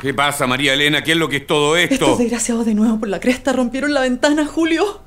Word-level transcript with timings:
¿Qué 0.00 0.14
pasa, 0.14 0.46
María 0.46 0.72
Elena? 0.72 1.04
¿Qué 1.04 1.12
es 1.12 1.18
lo 1.18 1.28
que 1.28 1.38
es 1.38 1.46
todo 1.46 1.76
esto? 1.76 1.94
Estos 1.94 2.18
desgraciados 2.18 2.64
de 2.64 2.74
nuevo 2.74 2.98
por 2.98 3.08
la 3.08 3.20
cresta 3.20 3.52
rompieron 3.52 3.92
la 3.92 4.00
ventana, 4.00 4.46
Julio. 4.46 5.02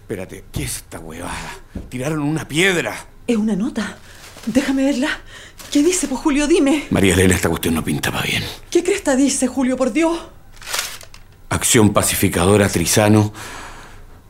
Espérate, 0.00 0.44
¿qué 0.50 0.64
es 0.64 0.76
esta 0.76 0.98
huevada? 0.98 1.58
Tiraron 1.90 2.20
una 2.20 2.48
piedra. 2.48 3.06
Es 3.26 3.36
una 3.36 3.54
nota. 3.54 3.98
Déjame 4.46 4.84
verla. 4.84 5.08
¿Qué 5.70 5.82
dice, 5.82 6.08
pues, 6.08 6.20
Julio? 6.20 6.46
Dime. 6.46 6.86
María 6.90 7.14
Elena, 7.14 7.34
esta 7.34 7.50
cuestión 7.50 7.74
no 7.74 7.84
pintaba 7.84 8.22
bien. 8.22 8.42
¿Qué 8.70 8.82
cresta 8.82 9.14
dice, 9.14 9.46
Julio, 9.46 9.76
por 9.76 9.92
Dios? 9.92 10.18
Acción 11.50 11.92
pacificadora 11.92 12.68
Trizano. 12.68 13.32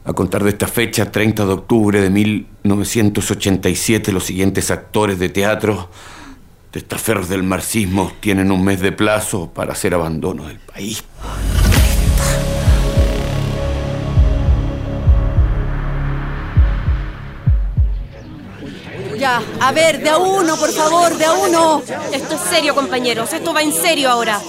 A 0.04 0.12
contar 0.12 0.44
de 0.44 0.50
esta 0.50 0.66
fecha, 0.66 1.10
30 1.10 1.46
de 1.46 1.52
octubre 1.52 2.00
de 2.00 2.10
1987, 2.10 4.12
los 4.12 4.24
siguientes 4.24 4.70
actores 4.70 5.18
de 5.18 5.30
teatro, 5.30 5.88
testaferros 6.74 7.28
del 7.28 7.44
marxismo, 7.44 8.12
tienen 8.18 8.50
un 8.50 8.64
mes 8.64 8.80
de 8.80 8.90
plazo 8.90 9.48
para 9.48 9.74
hacer 9.74 9.94
abandono 9.94 10.48
del 10.48 10.58
país. 10.58 11.04
Ya, 19.16 19.40
a 19.60 19.70
ver, 19.70 20.02
de 20.02 20.10
a 20.10 20.18
uno, 20.18 20.56
por 20.56 20.72
favor, 20.72 21.16
de 21.16 21.24
a 21.24 21.32
uno. 21.34 21.80
Esto 22.12 22.34
es 22.34 22.40
serio, 22.40 22.74
compañeros. 22.74 23.32
Esto 23.32 23.54
va 23.54 23.62
en 23.62 23.72
serio 23.72 24.10
ahora. 24.10 24.40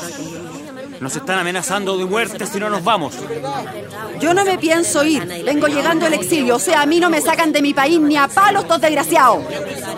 Nos 1.00 1.16
están 1.16 1.38
amenazando 1.38 1.96
de 1.98 2.06
muerte 2.06 2.46
si 2.48 2.60
no 2.60 2.70
nos 2.70 2.84
vamos. 2.84 3.14
Yo 4.20 4.34
no 4.34 4.44
me 4.44 4.58
pienso 4.58 5.04
ir. 5.04 5.24
Vengo 5.46 5.68
llegando 5.68 6.06
al 6.06 6.14
exilio. 6.14 6.56
O 6.56 6.60
sea, 6.60 6.82
a 6.82 6.86
mí 6.86 7.00
no 7.00 7.12
me 7.12 7.22
sacan 7.22 7.52
de 7.52 7.62
mi 7.62 7.74
país 7.74 8.00
ni 8.00 8.18
a 8.18 8.28
palos 8.28 8.64
estos 8.64 8.82
desgraciados. 8.82 9.44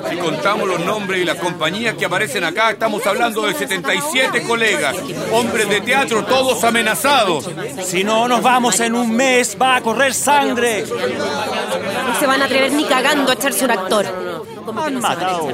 Si 0.09 0.17
contamos 0.17 0.67
los 0.67 0.80
nombres 0.86 1.22
y 1.22 1.25
las 1.25 1.38
compañías 1.38 1.95
que 1.95 2.05
aparecen 2.05 2.44
acá, 2.44 2.72
estamos 2.72 3.05
hablando 3.05 3.41
de 3.44 3.53
77 3.53 4.44
colegas, 4.44 4.95
hombres 5.31 5.69
de 5.69 5.81
teatro, 5.81 6.23
todos 6.25 6.64
amenazados. 6.64 7.49
Si 7.83 8.03
no 8.03 8.27
nos 8.27 8.41
vamos 8.41 8.80
en 8.80 8.95
un 8.95 9.16
mes, 9.16 9.58
va 9.61 9.77
a 9.77 9.81
correr 9.81 10.14
sangre. 10.14 10.86
No 10.86 12.19
se 12.19 12.27
van 12.27 12.41
a 12.41 12.45
atrever 12.45 12.72
ni 12.72 12.86
cagando 12.86 13.31
a 13.31 13.33
echarse 13.36 13.66
un 13.66 13.72
actor. 13.72 14.56
Han 14.75 14.99
matado 14.99 15.47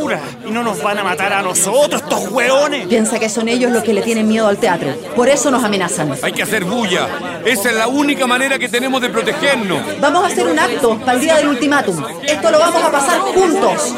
cura 0.00 0.20
y 0.46 0.50
no 0.50 0.62
nos 0.62 0.82
van 0.82 0.98
a 0.98 1.04
matar 1.04 1.32
a 1.32 1.42
nosotros, 1.42 2.02
estos 2.02 2.28
hueones. 2.28 2.86
Piensa 2.86 3.18
que 3.18 3.28
son 3.28 3.48
ellos 3.48 3.70
los 3.72 3.82
que 3.82 3.94
le 3.94 4.02
tienen 4.02 4.28
miedo 4.28 4.46
al 4.46 4.58
teatro. 4.58 4.94
Por 5.16 5.28
eso 5.28 5.50
nos 5.50 5.64
amenazan. 5.64 6.14
Hay 6.22 6.32
que 6.32 6.42
hacer 6.42 6.64
bulla. 6.64 7.08
Esa 7.44 7.70
es 7.70 7.76
la 7.76 7.88
única 7.88 8.26
manera 8.26 8.58
que 8.58 8.68
tenemos 8.68 9.00
de 9.00 9.08
protegernos. 9.08 9.80
Vamos 10.00 10.24
a 10.24 10.26
hacer 10.26 10.46
un 10.46 10.58
acto 10.58 10.98
para 10.98 11.14
el 11.14 11.20
día 11.20 11.36
del 11.36 11.48
ultimátum. 11.48 12.04
Esto 12.22 12.50
lo 12.50 12.58
vamos 12.58 12.82
a 12.82 12.90
pasar 12.90 13.20
juntos. 13.20 13.94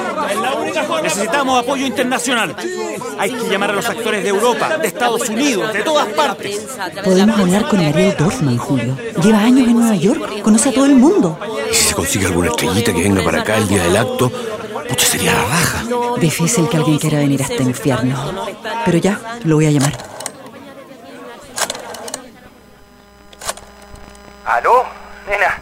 Necesitamos 1.03 1.63
apoyo 1.63 1.87
internacional. 1.87 2.55
Hay 3.19 3.33
que 3.33 3.51
llamar 3.51 3.71
a 3.71 3.75
los 3.75 3.89
actores 3.89 4.23
de 4.23 4.29
Europa, 4.29 4.79
de 4.79 4.89
Estados 4.89 5.29
Unidos, 5.29 5.73
de 5.73 5.83
todas 5.83 6.07
partes. 6.09 6.61
Podemos 7.05 7.39
hablar 7.39 7.69
con 7.69 7.81
Ariel 7.81 8.15
Dorfman, 8.17 8.57
Julio. 8.57 8.97
Lleva 9.23 9.41
años 9.41 9.69
en 9.69 9.79
Nueva 9.79 9.97
York, 9.97 10.43
conoce 10.43 10.71
a 10.71 10.73
todo 10.73 10.87
el 10.87 10.95
mundo. 10.95 11.39
¿Y 11.71 11.75
si 11.75 11.89
se 11.89 11.95
consigue 11.95 12.27
alguna 12.27 12.51
estrellita 12.51 12.93
que 12.93 13.03
venga 13.03 13.23
para 13.23 13.41
acá 13.41 13.57
el 13.57 13.69
día 13.69 13.83
del 13.83 13.97
acto? 13.97 14.31
Pucha, 14.91 15.07
sería 15.07 15.33
la 15.33 15.45
raja. 15.45 15.85
Difícil 16.19 16.69
que 16.69 16.77
alguien 16.77 16.99
quiera 16.99 17.19
venir 17.19 17.41
a 17.41 17.45
este 17.45 17.63
infierno. 17.63 18.47
Pero 18.85 18.99
ya, 18.99 19.39
lo 19.45 19.57
voy 19.57 19.67
a 19.67 19.71
llamar. 19.71 19.93
¿Aló? 24.45 24.85
Nena. 25.29 25.61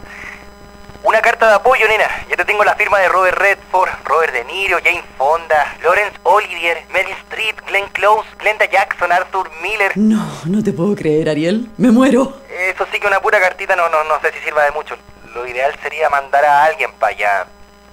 Una 1.04 1.20
carta 1.20 1.46
de 1.48 1.54
apoyo, 1.56 1.86
nena. 1.86 2.08
Ya 2.30 2.36
te 2.36 2.44
tengo 2.46 2.64
la 2.64 2.74
firma 2.74 2.98
de 2.98 3.08
Robert 3.08 3.38
Redford, 3.38 3.90
Robert 4.04 4.32
De 4.32 4.44
Niro, 4.44 4.78
Jane 4.82 5.04
Fonda, 5.18 5.76
Lawrence 5.82 6.18
Olivier, 6.22 6.84
Meryl 6.90 7.14
Streep, 7.26 7.60
Glenn 7.66 7.88
Close, 7.92 8.26
Glenda 8.38 8.64
Jackson, 8.64 9.12
Arthur 9.12 9.50
Miller. 9.62 9.92
No, 9.96 10.26
no 10.46 10.62
te 10.64 10.72
puedo 10.72 10.94
creer, 10.96 11.28
Ariel. 11.28 11.70
Me 11.76 11.90
muero. 11.90 12.40
Eso 12.50 12.86
sí 12.90 12.98
que 12.98 13.06
una 13.06 13.20
pura 13.20 13.38
cartita 13.40 13.76
no, 13.76 13.88
no, 13.90 14.04
no 14.04 14.20
sé 14.20 14.32
si 14.32 14.38
sirva 14.40 14.64
de 14.64 14.70
mucho. 14.70 14.96
Lo 15.34 15.46
ideal 15.46 15.74
sería 15.82 16.08
mandar 16.08 16.44
a 16.44 16.64
alguien 16.64 16.90
para 16.92 17.12
allá. 17.14 17.46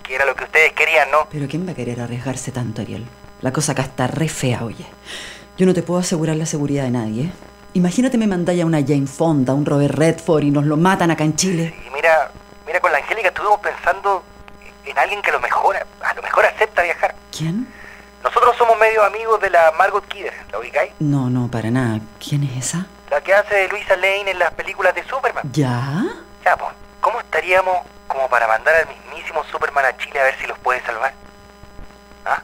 Que 0.06 0.16
era 0.16 0.26
lo 0.26 0.36
que 0.36 0.44
ustedes 0.44 0.74
querían, 0.74 1.10
¿no? 1.12 1.28
Pero 1.32 1.48
¿quién 1.48 1.68
va 1.68 1.72
a 1.72 1.76
querer 1.76 2.00
arriesgarse 2.00 2.52
tanto, 2.52 2.82
Ariel? 2.82 3.06
La 3.42 3.52
cosa 3.52 3.72
acá 3.72 3.84
está 3.84 4.08
re 4.08 4.30
fea, 4.30 4.64
oye. 4.64 4.86
Yo 5.58 5.66
no 5.66 5.74
te 5.74 5.84
puedo 5.84 6.00
asegurar 6.00 6.36
la 6.36 6.46
seguridad 6.46 6.84
de 6.84 6.92
nadie. 6.92 7.24
¿eh? 7.24 7.32
Imagínate 7.74 8.18
me 8.18 8.28
mandáis 8.28 8.62
a 8.64 8.66
una 8.66 8.82
Jane 8.82 9.08
Fonda, 9.08 9.54
un 9.54 9.66
Robert 9.66 9.96
Redford 9.96 10.44
y 10.44 10.52
nos 10.52 10.66
lo 10.66 10.78
matan 10.78 11.12
acá 11.12 11.24
en 11.24 11.36
Chile. 11.36 11.76
Y 11.86 11.90
mira, 11.90 12.32
mira, 12.66 12.80
con 12.80 12.92
la 12.92 13.00
Angélica 13.00 13.30
estuvimos 13.30 13.60
pensando 13.60 14.24
en 14.86 14.98
alguien 14.98 15.22
que 15.22 15.30
a 15.30 15.34
lo 15.34 15.40
mejor, 15.40 15.76
a 15.76 16.14
lo 16.14 16.22
mejor 16.22 16.46
acepta 16.46 16.84
viajar. 16.84 17.16
¿Quién? 17.36 17.68
Nosotros 18.24 18.56
somos 18.58 18.80
medio 18.80 19.04
amigos 19.04 19.40
de 19.42 19.50
la 19.50 19.74
Margot 19.78 20.06
Kidder, 20.08 20.34
¿la 20.52 20.60
ubicáis? 20.60 20.92
No, 21.00 21.30
no, 21.30 21.50
para 21.50 21.70
nada. 21.70 22.00
¿Quién 22.20 22.44
es 22.44 22.66
esa? 22.66 22.88
La 23.12 23.22
que 23.22 23.34
hace 23.34 23.56
de 23.56 23.68
Luisa 23.70 23.96
Lane 23.96 24.32
en 24.32 24.40
las 24.40 24.54
películas 24.54 24.96
de 24.96 25.04
Superman. 25.04 25.44
¿Ya? 25.52 26.04
Ya, 26.44 26.56
pues, 26.58 26.72
¿cómo 27.02 27.20
estaríamos 27.20 27.80
como 28.08 28.30
para 28.30 28.48
mandar 28.48 28.76
al 28.76 28.88
mismísimo 28.88 29.44
Superman 29.46 29.86
a 29.86 29.98
Chile 29.98 30.20
a 30.20 30.24
ver 30.24 30.36
si 30.40 30.48
los 30.48 30.58
puede 30.60 30.82
salvar? 30.82 31.14
¿Ah? 32.26 32.42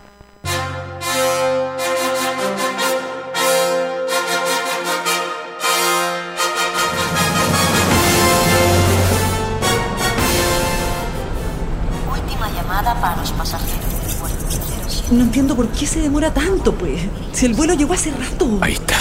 Última 12.12 12.50
llamada 12.52 12.94
para 13.02 13.16
los 13.18 13.32
pasajeros 13.32 14.06
del 14.06 14.16
vuelo 14.20 14.36
07. 14.50 15.08
No 15.12 15.24
entiendo 15.24 15.56
por 15.56 15.68
qué 15.70 15.86
se 15.86 16.02
demora 16.02 16.34
tanto, 16.34 16.74
pues. 16.74 17.02
Si 17.34 17.46
el 17.46 17.54
vuelo 17.54 17.74
llegó 17.74 17.94
hace 17.94 18.12
rato. 18.12 18.60
Ahí 18.62 18.74
está. 18.74 18.98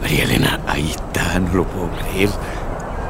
María 0.00 0.24
Elena, 0.24 0.60
ahí 0.66 0.90
está, 0.90 1.38
no 1.40 1.52
lo 1.54 1.64
puedo 1.64 1.90
creer. 1.92 2.28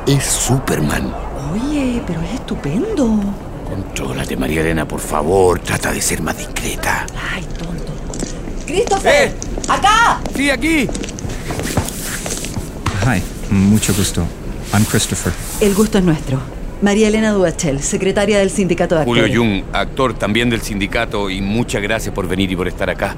Es 0.06 0.24
Superman. 0.24 1.25
Oye, 1.53 2.03
pero 2.07 2.21
es 2.23 2.34
estupendo. 2.34 3.21
Contrólate, 3.69 4.37
María 4.37 4.61
Elena, 4.61 4.87
por 4.87 5.01
favor. 5.01 5.59
Trata 5.61 5.93
de 5.93 6.01
ser 6.01 6.23
más 6.23 6.37
discreta. 6.39 7.07
Ay, 7.33 7.45
tonto. 7.59 7.93
¡Christopher! 8.67 9.34
¡Acá! 9.69 10.21
Sí, 10.34 10.51
aquí. 10.51 10.89
Hi, 13.05 13.23
mucho 13.51 13.95
gusto. 13.95 14.25
I'm 14.73 14.84
Christopher. 14.84 15.33
El 15.61 15.75
gusto 15.75 15.99
es 15.99 16.05
nuestro. 16.05 16.41
María 16.83 17.09
Elena 17.09 17.31
Duachel, 17.33 17.83
secretaria 17.83 18.39
del 18.39 18.51
sindicato 18.51 18.97
de 18.97 19.05
Julio 19.05 19.25
actores. 19.25 19.39
Jung, 19.39 19.63
actor 19.73 20.15
también 20.15 20.51
del 20.51 20.61
sindicato, 20.61 21.31
y 21.31 21.41
muchas 21.41 21.81
gracias 21.81 22.15
por 22.15 22.28
venir 22.28 22.51
y 22.53 22.57
por 22.57 22.69
estar 22.69 22.91
acá. 22.91 23.17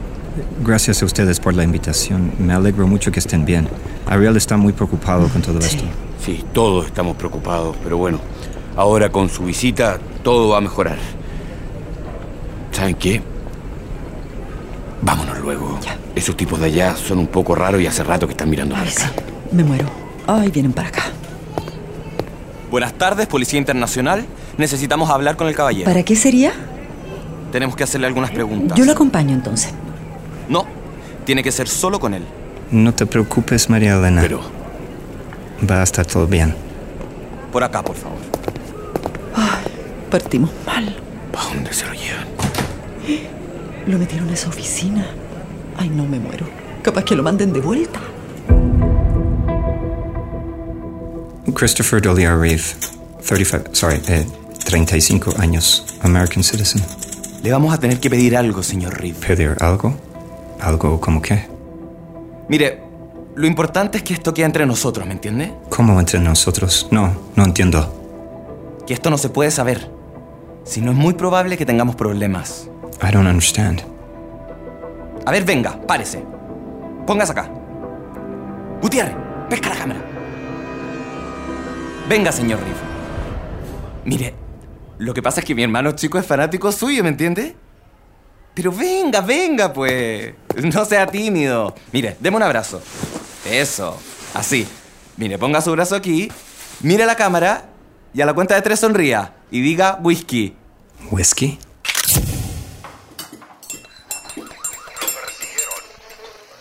Gracias 0.65 1.03
a 1.03 1.05
ustedes 1.05 1.41
por 1.41 1.55
la 1.55 1.65
invitación. 1.65 2.33
Me 2.39 2.53
alegro 2.53 2.87
mucho 2.87 3.11
que 3.11 3.19
estén 3.19 3.45
bien. 3.45 3.69
Ariel 4.07 4.37
está 4.37 4.57
muy 4.57 4.73
preocupado 4.73 5.29
con 5.29 5.43
todo 5.43 5.59
esto. 5.59 5.85
Sí, 6.21 6.45
todos 6.53 6.87
estamos 6.87 7.17
preocupados, 7.17 7.77
pero 7.83 7.97
bueno, 7.97 8.19
ahora 8.77 9.11
con 9.11 9.29
su 9.29 9.45
visita 9.45 9.99
todo 10.23 10.51
va 10.51 10.59
a 10.59 10.61
mejorar. 10.61 10.99
¿Saben 12.73 12.95
qué? 12.97 13.23
Vámonos 15.03 15.39
luego. 15.39 15.79
Esos 16.15 16.37
tipos 16.37 16.59
de 16.61 16.67
allá 16.67 16.97
son 16.97 17.19
un 17.19 17.29
poco 17.29 17.55
raros 17.55 17.81
y 17.81 17.87
hace 17.87 18.03
rato 18.03 18.27
que 18.27 18.33
están 18.33 18.51
mirando 18.51 18.75
Ay, 18.77 18.89
sí. 18.91 19.03
acá. 19.03 19.13
Me 19.53 19.63
muero. 19.65 19.87
Ay, 20.27 20.51
vienen 20.51 20.73
para 20.73 20.89
acá. 20.89 21.03
Buenas 22.71 22.93
tardes, 22.95 23.27
Policía 23.27 23.59
Internacional. 23.59 24.27
Necesitamos 24.59 25.09
hablar 25.11 25.37
con 25.37 25.47
el 25.49 25.55
caballero. 25.55 25.87
¿Para 25.87 26.03
qué 26.03 26.17
sería? 26.17 26.53
Tenemos 27.53 27.77
que 27.77 27.85
hacerle 27.85 28.07
algunas 28.09 28.31
preguntas. 28.31 28.77
Yo 28.77 28.85
lo 28.85 28.93
acompaño 28.93 29.35
entonces. 29.35 29.73
No, 30.49 30.67
tiene 31.25 31.43
que 31.43 31.53
ser 31.53 31.69
solo 31.69 31.99
con 31.99 32.13
él. 32.13 32.25
No 32.71 32.93
te 32.93 33.07
preocupes, 33.07 33.71
María 33.71 33.97
Elena. 33.97 34.21
Pero, 34.21 34.41
Va 35.69 35.81
a 35.81 35.83
estar 35.83 36.07
todo 36.07 36.27
bien. 36.27 36.55
Por 37.53 37.65
acá, 37.65 37.83
por 37.83 37.97
favor. 37.97 38.19
Partimos 40.11 40.51
mal. 40.67 40.97
¿para 41.33 41.55
dónde 41.55 41.73
se 41.73 41.87
lo 41.87 41.93
llevan? 41.93 42.27
Lo 43.87 43.99
metieron 43.99 44.29
a 44.31 44.33
esa 44.35 44.49
oficina. 44.49 45.07
Ay, 45.77 45.89
no 45.91 46.05
me 46.05 46.19
muero. 46.19 46.47
Capaz 46.83 47.05
que 47.05 47.15
lo 47.15 47.23
manden 47.23 47.53
de 47.53 47.61
vuelta. 47.61 48.01
Christopher 51.55 52.01
Dolia 52.01 52.37
Reeve, 52.37 52.63
35, 53.27 53.75
sorry, 53.75 54.01
eh, 54.09 54.27
35 54.65 55.35
años, 55.39 55.85
American 56.03 56.45
citizen. 56.45 56.83
Le 57.43 57.51
vamos 57.51 57.73
a 57.73 57.79
tener 57.79 57.99
que 57.99 58.09
pedir 58.11 58.37
algo, 58.37 58.63
señor 58.63 59.01
Reed. 59.01 59.15
¿Pedir 59.17 59.57
algo? 59.61 59.95
¿Algo 60.61 61.01
como 61.01 61.21
qué? 61.21 61.47
Mire, 62.49 62.81
lo 63.39 63.47
importante 63.47 63.99
es 63.99 64.03
que 64.03 64.15
esto 64.15 64.35
quede 64.35 64.47
entre 64.47 64.67
nosotros, 64.67 65.07
¿me 65.07 65.13
entiende? 65.13 65.55
¿Cómo 65.71 66.01
entre 66.01 66.19
nosotros? 66.19 66.89
No, 66.91 67.17
no 67.37 67.45
entiendo. 67.45 68.83
Que 68.85 68.95
esto 68.95 69.11
no 69.11 69.17
se 69.17 69.29
puede 69.29 69.53
saber. 69.53 69.89
Si 70.65 70.81
no 70.81 70.91
es 70.91 70.97
muy 70.97 71.15
probable 71.15 71.57
que 71.57 71.65
tengamos 71.65 71.95
problemas. 71.95 72.69
I 73.01 73.13
don't 73.13 73.29
understand. 73.29 73.83
A 75.25 75.31
ver, 75.31 75.45
venga, 75.45 75.81
párese. 75.87 76.25
Póngase 77.07 77.31
acá. 77.31 77.49
Gutiérrez, 78.83 79.15
pesca 79.49 79.69
la 79.69 79.77
cámara. 79.77 80.05
Venga, 82.09 82.33
señor 82.33 82.59
Reed. 82.59 82.75
Mire, 84.05 84.35
lo 84.99 85.15
que 85.15 85.23
pasa 85.23 85.43
es 85.43 85.47
que 85.47 85.55
mi 85.55 85.63
hermano 85.63 85.93
chico 85.93 86.19
es 86.19 86.27
fanático 86.27 86.73
suyo, 86.73 87.05
¿me 87.05 87.11
entiende? 87.11 87.55
Pero 88.53 88.73
venga, 88.73 89.21
venga, 89.21 89.73
pues. 89.73 90.35
No 90.75 90.85
sea 90.85 91.07
tímido. 91.07 91.77
Mire, 91.93 92.17
deme 92.19 92.37
un 92.37 92.43
abrazo. 92.43 92.83
Eso. 93.51 93.99
Así. 94.35 94.67
Mire, 95.17 95.39
ponga 95.39 95.61
su 95.61 95.73
brazo 95.73 95.97
aquí, 95.97 96.31
mire 96.81 97.05
la 97.05 97.17
cámara 97.17 97.65
y 98.15 98.21
a 98.21 98.27
la 98.27 98.35
cuenta 98.35 98.55
de 98.55 98.63
tres 98.63 98.81
sonría 98.81 99.35
y 99.51 99.61
diga 99.61 99.99
whisky. 100.03 100.55
¿Whisky? 101.11 101.59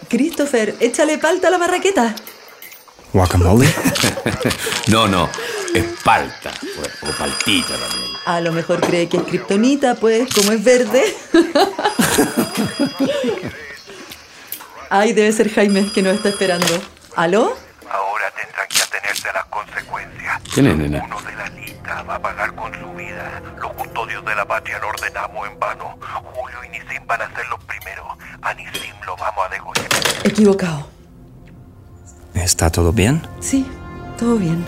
Christopher, 0.10 0.76
échale 0.80 1.18
palta 1.18 1.50
a 1.50 1.52
la 1.52 1.58
marraqueta. 1.58 2.16
¿Guacamole? 3.14 3.68
no, 4.88 5.08
no. 5.08 5.30
Es 5.74 5.86
palta. 6.04 6.52
O, 7.04 7.10
o 7.10 7.12
paltita 7.12 7.76
también. 7.78 8.10
A 8.26 8.42
lo 8.42 8.52
mejor 8.54 8.80
cree 8.80 9.08
que 9.08 9.18
es 9.18 9.24
kriptonita, 9.24 9.96
pues, 9.96 10.34
como 10.34 10.52
es 10.52 10.64
verde. 10.64 11.04
Ay, 14.90 15.14
debe 15.14 15.32
ser 15.32 15.50
Jaime 15.52 15.92
que 15.94 16.02
nos 16.02 16.16
está 16.16 16.30
esperando. 16.30 16.66
¿Aló? 17.16 17.56
Ahora 17.90 18.32
tendrán 18.40 18.68
que 18.70 18.82
atenerse 18.82 19.30
a 19.30 19.34
las 19.34 19.46
consecuencias. 19.46 20.42
¿Quién 20.54 20.68
es, 20.68 20.78
nena? 20.78 21.04
Uno 21.04 21.22
de 21.22 21.36
la 21.36 21.48
lista 21.50 22.04
va 22.04 22.16
a 22.16 22.22
pagar 22.22 22.56
con 22.56 22.74
su 22.74 22.94
vida. 22.94 23.42
Los 23.60 23.72
custodios 23.74 24.24
de 24.26 24.36
la 24.36 24.46
patria 24.46 24.80
lo 24.80 24.90
ordenamos 24.90 25.48
en 25.48 25.60
vano. 25.60 25.98
Julio 26.34 26.58
y 26.66 26.70
Nisim 26.70 27.06
van 27.06 27.22
a 27.22 27.36
ser 27.36 27.48
los 27.48 27.64
primeros. 27.66 28.06
A 28.42 28.54
Nisim 28.54 28.94
lo 29.06 29.16
vamos 29.18 29.46
a 29.46 29.50
degollar. 29.50 29.88
Equivocado. 30.24 30.88
¿Está 32.34 32.70
todo 32.70 32.94
bien? 32.94 33.22
Sí, 33.40 33.66
todo 34.18 34.38
bien. 34.38 34.64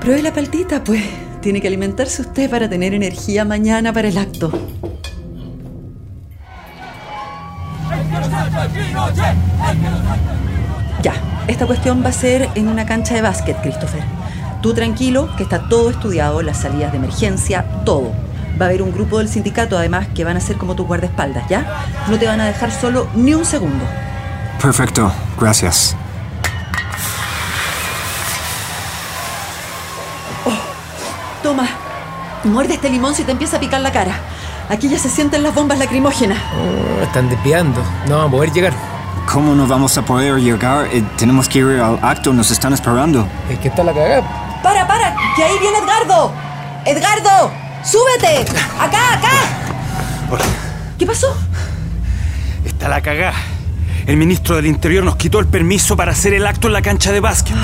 Pruebe 0.00 0.22
la 0.22 0.32
paltita, 0.32 0.82
pues. 0.82 1.02
Tiene 1.40 1.60
que 1.60 1.66
alimentarse 1.66 2.22
usted 2.22 2.48
para 2.48 2.68
tener 2.68 2.94
energía 2.94 3.44
mañana 3.44 3.92
para 3.92 4.08
el 4.08 4.16
acto. 4.16 4.52
Ya, 11.02 11.14
esta 11.48 11.66
cuestión 11.66 12.02
va 12.04 12.10
a 12.10 12.12
ser 12.12 12.48
en 12.54 12.68
una 12.68 12.86
cancha 12.86 13.14
de 13.14 13.22
básquet, 13.22 13.60
Christopher. 13.62 14.02
Tú 14.60 14.74
tranquilo, 14.74 15.28
que 15.36 15.42
está 15.42 15.68
todo 15.68 15.90
estudiado, 15.90 16.42
las 16.42 16.58
salidas 16.58 16.92
de 16.92 16.98
emergencia, 16.98 17.64
todo. 17.84 18.12
Va 18.60 18.66
a 18.66 18.68
haber 18.68 18.82
un 18.82 18.92
grupo 18.92 19.18
del 19.18 19.28
sindicato, 19.28 19.76
además, 19.76 20.06
que 20.14 20.24
van 20.24 20.36
a 20.36 20.40
ser 20.40 20.56
como 20.56 20.76
tus 20.76 20.86
guardaespaldas, 20.86 21.48
¿ya? 21.48 21.84
No 22.08 22.18
te 22.18 22.26
van 22.26 22.40
a 22.40 22.46
dejar 22.46 22.70
solo 22.70 23.08
ni 23.14 23.34
un 23.34 23.44
segundo. 23.44 23.84
Perfecto, 24.60 25.12
gracias. 25.40 25.96
Toma, 31.42 31.66
muerde 32.44 32.74
este 32.74 32.88
limón 32.88 33.16
si 33.16 33.24
te 33.24 33.32
empieza 33.32 33.56
a 33.56 33.60
picar 33.60 33.80
la 33.80 33.90
cara. 33.90 34.12
Aquí 34.68 34.88
ya 34.88 34.96
se 34.96 35.10
sienten 35.10 35.42
las 35.42 35.52
bombas 35.52 35.76
lacrimógenas. 35.78 36.38
Oh, 36.54 37.02
están 37.02 37.28
desviando. 37.28 37.82
No 38.08 38.18
vamos 38.18 38.28
a 38.28 38.30
poder 38.30 38.52
llegar. 38.52 38.72
¿Cómo 39.30 39.54
no 39.54 39.66
vamos 39.66 39.96
a 39.96 40.02
poder 40.02 40.36
llegar? 40.40 40.88
Eh, 40.92 41.02
tenemos 41.16 41.48
que 41.48 41.60
ir 41.60 41.80
al 41.80 41.98
acto, 42.02 42.32
nos 42.32 42.50
están 42.50 42.72
esperando. 42.72 43.26
Es 43.48 43.58
que 43.58 43.68
está 43.68 43.82
la 43.82 43.92
cagada. 43.92 44.60
¡Para, 44.62 44.86
para! 44.86 45.16
¡Que 45.36 45.44
ahí 45.44 45.58
viene 45.58 45.78
Edgardo! 45.78 46.32
¡Edgardo! 46.84 47.50
¡Súbete! 47.84 48.42
¡Acá, 48.78 49.14
acá! 49.14 49.30
¿Qué 50.98 51.06
pasó? 51.06 51.34
Está 52.64 52.88
la 52.88 53.00
cagá. 53.00 53.32
El 54.06 54.16
ministro 54.16 54.56
del 54.56 54.66
Interior 54.66 55.04
nos 55.04 55.16
quitó 55.16 55.38
el 55.38 55.46
permiso 55.46 55.96
para 55.96 56.12
hacer 56.12 56.34
el 56.34 56.46
acto 56.46 56.66
en 56.66 56.74
la 56.74 56.82
cancha 56.82 57.12
de 57.12 57.20
básquet. 57.20 57.56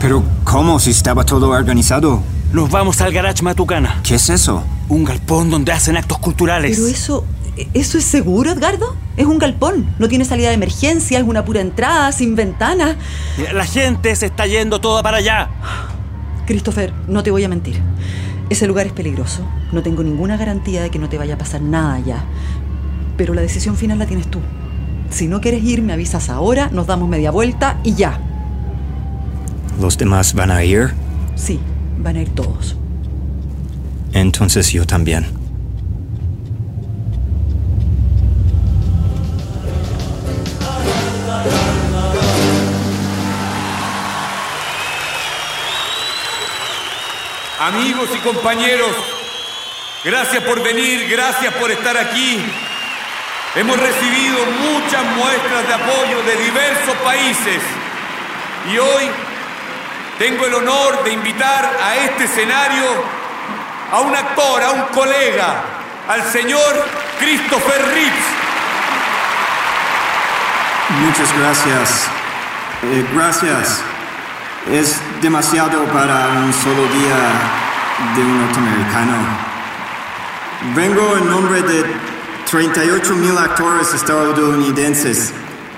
Pero, 0.00 0.22
¿cómo 0.44 0.78
si 0.78 0.90
estaba 0.90 1.24
todo 1.24 1.50
organizado? 1.50 2.22
Nos 2.52 2.70
vamos 2.70 3.00
al 3.00 3.12
Garage 3.12 3.42
Matucana. 3.42 4.00
¿Qué 4.02 4.16
es 4.16 4.28
eso? 4.28 4.62
Un 4.88 5.04
galpón 5.04 5.50
donde 5.50 5.72
hacen 5.72 5.96
actos 5.96 6.18
culturales. 6.18 6.76
Pero 6.76 6.88
eso. 6.88 7.24
¿Eso 7.72 7.98
es 7.98 8.04
seguro, 8.04 8.50
Edgardo? 8.50 8.96
Es 9.16 9.26
un 9.26 9.38
galpón. 9.38 9.94
No 9.98 10.08
tiene 10.08 10.24
salida 10.24 10.48
de 10.48 10.54
emergencia, 10.54 11.18
es 11.18 11.24
una 11.24 11.44
pura 11.44 11.60
entrada, 11.60 12.10
sin 12.12 12.34
ventana. 12.34 12.96
La 13.52 13.64
gente 13.64 14.14
se 14.16 14.26
está 14.26 14.46
yendo 14.46 14.80
toda 14.80 15.02
para 15.02 15.18
allá. 15.18 15.50
Christopher, 16.46 16.92
no 17.08 17.22
te 17.22 17.30
voy 17.30 17.44
a 17.44 17.48
mentir. 17.48 17.80
Ese 18.50 18.66
lugar 18.66 18.86
es 18.86 18.92
peligroso. 18.92 19.46
No 19.72 19.82
tengo 19.82 20.02
ninguna 20.02 20.36
garantía 20.36 20.82
de 20.82 20.90
que 20.90 20.98
no 20.98 21.08
te 21.08 21.16
vaya 21.16 21.34
a 21.34 21.38
pasar 21.38 21.62
nada 21.62 21.94
allá. 21.94 22.24
Pero 23.16 23.34
la 23.34 23.40
decisión 23.40 23.76
final 23.76 23.98
la 23.98 24.06
tienes 24.06 24.28
tú. 24.28 24.40
Si 25.10 25.28
no 25.28 25.40
quieres 25.40 25.62
ir, 25.62 25.80
me 25.82 25.92
avisas 25.92 26.28
ahora, 26.28 26.70
nos 26.72 26.86
damos 26.86 27.08
media 27.08 27.30
vuelta 27.30 27.78
y 27.84 27.94
ya. 27.94 28.18
¿Los 29.80 29.96
demás 29.96 30.34
van 30.34 30.50
a 30.50 30.64
ir? 30.64 30.92
Sí, 31.36 31.60
van 31.98 32.16
a 32.16 32.22
ir 32.22 32.30
todos. 32.30 32.76
Entonces 34.12 34.70
yo 34.72 34.86
también. 34.86 35.43
Amigos 47.64 48.10
y 48.14 48.18
compañeros, 48.18 48.94
gracias 50.04 50.42
por 50.44 50.62
venir, 50.62 51.08
gracias 51.08 51.54
por 51.54 51.70
estar 51.70 51.96
aquí. 51.96 52.38
Hemos 53.54 53.80
recibido 53.80 54.36
muchas 54.60 55.02
muestras 55.16 55.66
de 55.66 55.72
apoyo 55.72 56.22
de 56.24 56.44
diversos 56.44 56.94
países 57.02 57.62
y 58.70 58.76
hoy 58.76 59.10
tengo 60.18 60.44
el 60.44 60.52
honor 60.52 61.04
de 61.04 61.12
invitar 61.14 61.78
a 61.82 61.96
este 61.96 62.24
escenario 62.24 62.84
a 63.90 64.00
un 64.00 64.14
actor, 64.14 64.62
a 64.62 64.70
un 64.72 64.82
colega, 64.88 65.64
al 66.06 66.22
señor 66.22 66.84
Christopher 67.18 67.80
Reeves. 67.94 68.26
Muchas 71.00 71.38
gracias. 71.38 72.08
Eh, 72.82 73.06
gracias. 73.14 73.93
Es 74.70 74.98
demasiado 75.20 75.84
para 75.92 76.42
un 76.42 76.50
solo 76.50 76.84
día 76.84 78.14
de 78.16 78.22
un 78.22 78.40
norteamericano. 78.40 79.12
Vengo 80.74 81.18
en 81.18 81.28
nombre 81.28 81.62
de 81.62 81.84
38 82.50 83.14
mil 83.14 83.36
actores 83.36 83.92
estadounidenses. 83.92 85.34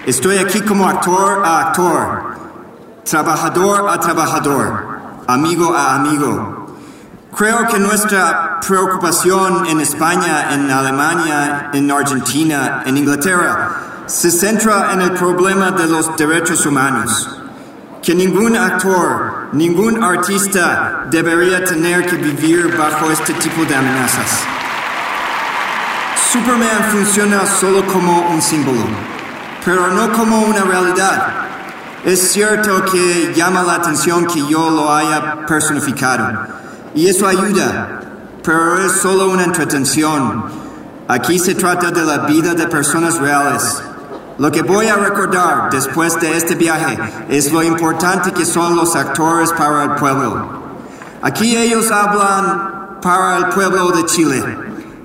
Estoy 0.07 0.39
aquí 0.39 0.61
como 0.61 0.89
actor 0.89 1.43
a 1.45 1.63
actor, 1.63 2.37
trabajador 3.05 3.91
a 3.91 3.99
trabajador, 3.99 5.01
amigo 5.27 5.75
a 5.75 5.97
amigo. 5.97 6.77
Creo 7.37 7.67
que 7.67 7.81
nuestra 7.81 8.61
preocupación 8.61 9.67
en 9.67 9.81
España, 9.81 10.55
en 10.55 10.71
Alemania, 10.71 11.71
en 11.73 11.91
Argentina, 11.91 12.85
en 12.87 12.97
Inglaterra, 12.97 14.05
se 14.07 14.31
centra 14.31 14.93
en 14.93 15.03
el 15.03 15.11
problema 15.11 15.73
de 15.73 15.89
los 15.89 16.17
derechos 16.17 16.65
humanos. 16.65 17.36
Que 18.07 18.15
ningún 18.15 18.57
actor, 18.57 19.49
ningún 19.51 20.01
artista 20.01 21.09
debería 21.11 21.65
tener 21.65 22.07
que 22.07 22.15
vivir 22.15 22.77
bajo 22.79 23.11
este 23.11 23.35
tipo 23.35 23.65
de 23.65 23.75
amenazas. 23.75 24.45
Superman 26.31 26.85
funciona 26.93 27.45
solo 27.45 27.85
como 27.85 28.31
un 28.31 28.41
símbolo, 28.41 28.85
pero 29.65 29.89
no 29.89 30.13
como 30.13 30.43
una 30.43 30.63
realidad. 30.63 31.33
Es 32.05 32.31
cierto 32.31 32.85
que 32.85 33.33
llama 33.35 33.65
la 33.65 33.75
atención 33.75 34.25
que 34.25 34.47
yo 34.47 34.71
lo 34.71 34.95
haya 34.95 35.45
personificado, 35.45 36.47
y 36.95 37.09
eso 37.09 37.27
ayuda, 37.27 38.03
pero 38.45 38.87
es 38.87 38.93
solo 38.93 39.31
una 39.31 39.43
entretención. 39.43 40.45
Aquí 41.09 41.41
se 41.41 41.57
trata 41.57 41.91
de 41.91 42.05
la 42.05 42.19
vida 42.19 42.55
de 42.55 42.69
personas 42.69 43.19
reales. 43.19 43.83
Lo 44.39 44.53
que 44.53 44.61
voy 44.63 44.87
a 44.89 44.97
recordar 44.97 45.71
después 45.71 46.21
de 46.21 46.37
este 46.37 46.57
viaje 46.57 46.99
es 47.31 47.51
lo 47.53 47.63
importante 47.63 48.33
que 48.33 48.45
son 48.45 48.77
los 48.77 48.95
actores 48.95 49.51
para 49.53 49.85
el 49.85 49.91
pueblo. 49.93 50.63
Aquí 51.23 51.57
ellos 51.57 51.91
hablan 51.91 52.99
para 53.01 53.39
el 53.39 53.47
pueblo 53.49 53.93
de 53.93 54.05
Chile. 54.05 54.45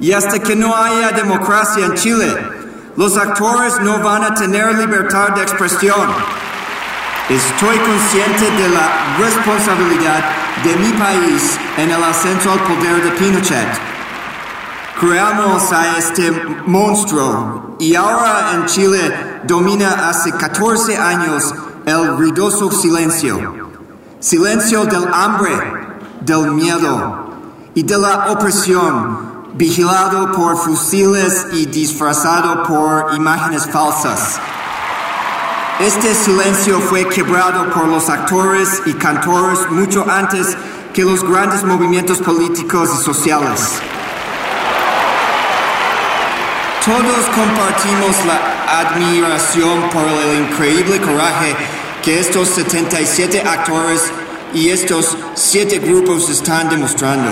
Y 0.01 0.11
hasta 0.11 0.39
que 0.39 0.55
no 0.55 0.75
haya 0.75 1.11
democracia 1.11 1.85
en 1.85 1.93
Chile, 1.93 2.35
los 2.97 3.17
actores 3.17 3.79
no 3.81 3.99
van 3.99 4.23
a 4.23 4.33
tener 4.33 4.77
libertad 4.77 5.29
de 5.29 5.43
expresión. 5.43 6.09
Estoy 7.29 7.77
consciente 7.77 8.51
de 8.61 8.69
la 8.69 9.15
responsabilidad 9.17 10.25
de 10.65 10.75
mi 10.75 10.91
país 10.99 11.57
en 11.77 11.89
el 11.89 12.03
ascenso 12.03 12.51
al 12.51 12.59
poder 12.59 13.01
de 13.01 13.11
Pinochet. 13.11 13.90
Creamos 15.01 15.71
a 15.71 15.97
este 15.97 16.31
monstruo 16.67 17.75
y 17.79 17.95
ahora 17.95 18.51
en 18.53 18.67
Chile 18.67 19.41
domina 19.45 20.07
hace 20.07 20.31
14 20.31 20.95
años 20.95 21.55
el 21.87 22.17
ruidoso 22.17 22.69
silencio. 22.69 23.71
Silencio 24.19 24.85
del 24.85 25.11
hambre, 25.11 25.53
del 26.19 26.51
miedo 26.51 27.31
y 27.73 27.81
de 27.81 27.97
la 27.97 28.31
opresión, 28.31 29.47
vigilado 29.55 30.33
por 30.33 30.55
fusiles 30.57 31.47
y 31.51 31.65
disfrazado 31.65 32.61
por 32.61 33.15
imágenes 33.15 33.65
falsas. 33.65 34.39
Este 35.79 36.13
silencio 36.13 36.79
fue 36.79 37.09
quebrado 37.09 37.73
por 37.73 37.87
los 37.87 38.07
actores 38.07 38.83
y 38.85 38.93
cantores 38.93 39.67
mucho 39.71 40.05
antes 40.07 40.55
que 40.93 41.03
los 41.03 41.23
grandes 41.23 41.63
movimientos 41.63 42.19
políticos 42.19 42.91
y 42.93 43.03
sociales. 43.03 43.81
Todos 46.85 47.29
compartimos 47.35 48.25
la 48.25 48.79
admiración 48.79 49.87
por 49.91 50.01
el 50.01 50.49
increíble 50.49 50.99
coraje 50.99 51.55
que 52.01 52.19
estos 52.19 52.47
77 52.47 53.39
actores 53.39 54.11
y 54.55 54.69
estos 54.69 55.15
7 55.35 55.77
grupos 55.77 56.27
están 56.31 56.69
demostrando. 56.69 57.29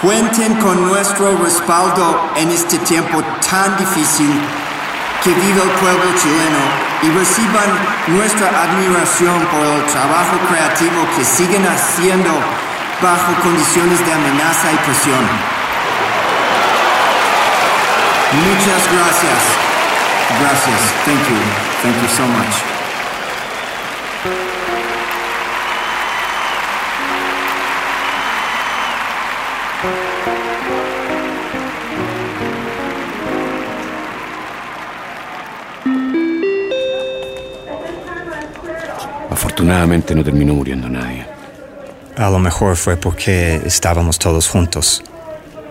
Cuenten 0.00 0.54
con 0.54 0.88
nuestro 0.88 1.36
respaldo 1.36 2.30
en 2.36 2.48
este 2.48 2.78
tiempo 2.78 3.22
tan 3.50 3.76
difícil 3.76 4.32
que 5.22 5.28
vive 5.28 5.62
el 5.62 5.70
pueblo 5.82 6.16
chileno 6.16 6.62
y 7.02 7.10
reciban 7.10 8.16
nuestra 8.16 8.48
admiración 8.48 9.38
por 9.52 9.66
el 9.66 9.84
trabajo 9.84 10.38
creativo 10.48 11.06
que 11.14 11.24
siguen 11.26 11.66
haciendo 11.66 12.30
bajo 13.02 13.34
condiciones 13.42 13.98
de 14.06 14.12
amenaza 14.14 14.72
y 14.72 14.76
presión. 14.76 15.59
Muchas 18.32 18.92
gracias. 18.92 19.70
Gracias. 20.40 20.80
Thank 21.04 21.28
you. 21.28 21.36
Thank 21.82 22.00
you 22.00 22.08
so 22.08 22.26
much. 22.26 22.62
Afortunadamente 39.30 40.14
no 40.14 40.22
terminó 40.22 40.54
muriendo 40.54 40.88
nadie. 40.88 41.26
A 42.16 42.30
lo 42.30 42.38
mejor 42.38 42.76
fue 42.76 42.96
porque 42.96 43.56
estábamos 43.64 44.18
todos 44.18 44.48
juntos. 44.48 45.02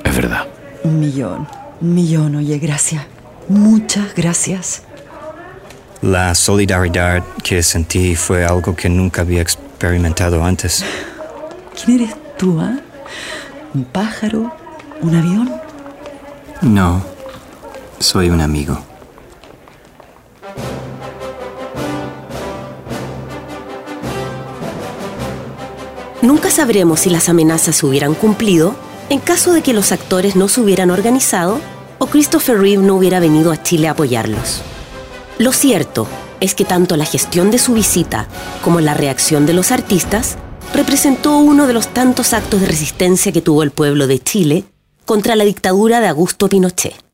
Es 0.04 0.16
verdad. 0.16 0.48
Un 0.84 1.00
millón, 1.00 1.48
un 1.82 1.94
millón, 1.94 2.36
oye, 2.36 2.58
gracias. 2.60 3.06
Muchas 3.48 4.14
gracias. 4.14 4.84
La 6.02 6.36
solidaridad 6.36 7.24
que 7.44 7.62
sentí 7.64 8.16
fue 8.16 8.46
algo 8.46 8.76
que 8.76 8.90
nunca 8.90 9.22
había 9.22 9.42
experimentado 9.42 10.44
antes. 10.44 10.84
¿Quién 11.84 12.02
eres 12.02 12.16
tú, 12.38 12.60
ah? 12.60 12.80
¿Un 13.74 13.84
pájaro? 13.86 14.54
¿Un 15.02 15.16
avión? 15.16 15.52
No, 16.62 17.04
soy 18.00 18.30
un 18.30 18.42
amigo. 18.42 18.80
Nunca 26.22 26.52
sabremos 26.52 27.00
si 27.02 27.10
las 27.10 27.30
amenazas 27.30 27.78
se 27.78 27.86
hubieran 27.86 28.14
cumplido 28.14 28.76
en 29.10 29.20
caso 29.20 29.54
de 29.54 29.62
que 29.62 29.74
los 29.74 29.92
actores 29.92 30.36
no 30.36 30.48
se 30.48 30.62
hubieran 30.62 30.92
organizado 30.92 31.60
o 31.98 32.08
Christopher 32.08 32.60
Reeve 32.60 32.84
no 32.84 32.96
hubiera 32.96 33.20
venido 33.20 33.52
a 33.52 33.62
Chile 33.62 33.88
a 33.88 33.92
apoyarlos. 33.92 34.62
Lo 35.38 35.52
cierto 35.52 36.08
es 36.40 36.56
que 36.56 36.66
tanto 36.66 36.96
la 36.96 37.06
gestión 37.06 37.52
de 37.52 37.58
su 37.58 37.74
visita 37.74 38.28
como 38.64 38.80
la 38.82 38.94
reacción 38.94 39.46
de 39.46 39.54
los 39.54 39.72
artistas 39.72 40.38
representó 40.74 41.38
uno 41.38 41.68
de 41.68 41.74
los 41.74 41.88
tantos 41.88 42.34
actos 42.34 42.62
de 42.62 42.68
resistencia 42.68 43.32
que 43.32 43.42
tuvo 43.42 43.64
el 43.64 43.72
pueblo 43.72 44.08
de 44.08 44.20
Chile 44.20 44.64
contra 45.06 45.36
la 45.36 45.44
dictadura 45.44 46.00
de 46.00 46.08
Augusto 46.08 46.48
Pinochet. 46.48 47.09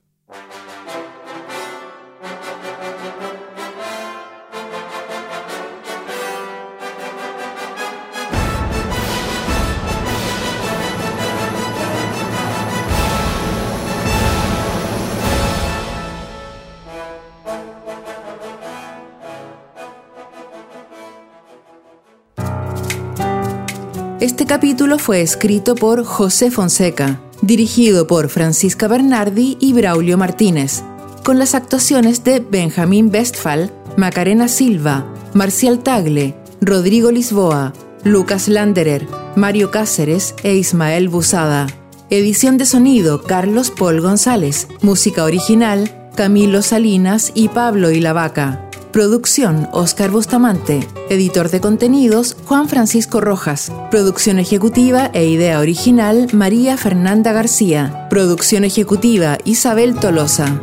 Este 24.45 24.53
capítulo 24.53 24.99
fue 24.99 25.21
escrito 25.23 25.73
por 25.73 26.05
José 26.05 26.51
Fonseca, 26.51 27.19
dirigido 27.41 28.05
por 28.05 28.29
Francisca 28.29 28.87
Bernardi 28.87 29.57
y 29.59 29.73
Braulio 29.73 30.19
Martínez, 30.19 30.83
con 31.23 31.39
las 31.39 31.55
actuaciones 31.55 32.23
de 32.23 32.41
Benjamín 32.41 33.09
Westphal, 33.11 33.71
Macarena 33.97 34.47
Silva, 34.47 35.11
Marcial 35.33 35.79
Tagle, 35.79 36.35
Rodrigo 36.61 37.09
Lisboa, 37.09 37.73
Lucas 38.03 38.47
Landerer, 38.47 39.07
Mario 39.35 39.71
Cáceres 39.71 40.35
e 40.43 40.53
Ismael 40.53 41.09
Busada. 41.09 41.65
Edición 42.11 42.59
de 42.59 42.67
sonido 42.67 43.23
Carlos 43.23 43.71
Paul 43.71 43.99
González. 43.99 44.67
Música 44.83 45.23
original 45.23 46.11
Camilo 46.15 46.61
Salinas 46.61 47.31
y 47.33 47.49
Pablo 47.49 47.89
Ilavaca. 47.89 48.64
Producción 48.95 49.67
Oscar 49.73 50.09
Bustamante. 50.09 50.87
Editor 51.09 51.49
de 51.49 51.59
contenidos 51.59 52.37
Juan 52.45 52.69
Francisco 52.69 53.19
Rojas. 53.19 53.69
Producción 53.91 54.39
ejecutiva 54.39 55.11
e 55.13 55.25
idea 55.25 55.59
original 55.59 56.29
María 56.31 56.77
Fernanda 56.77 57.33
García. 57.33 58.07
Producción 58.09 58.63
ejecutiva 58.63 59.37
Isabel 59.43 59.99
Tolosa. 59.99 60.61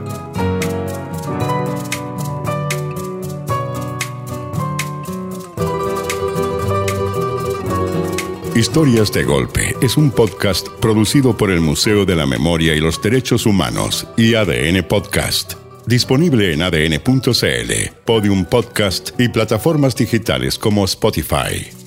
Historias 8.54 9.12
de 9.12 9.24
Golpe 9.24 9.76
es 9.82 9.98
un 9.98 10.10
podcast 10.10 10.70
producido 10.80 11.36
por 11.36 11.50
el 11.50 11.60
Museo 11.60 12.06
de 12.06 12.16
la 12.16 12.24
Memoria 12.24 12.74
y 12.74 12.80
los 12.80 13.02
Derechos 13.02 13.44
Humanos 13.44 14.06
y 14.16 14.36
ADN 14.36 14.88
Podcast. 14.88 15.62
Disponible 15.86 16.52
en 16.52 16.62
adn.cl, 16.62 17.72
Podium 18.04 18.44
Podcast 18.44 19.10
y 19.18 19.28
plataformas 19.28 19.96
digitales 19.96 20.58
como 20.58 20.84
Spotify. 20.84 21.81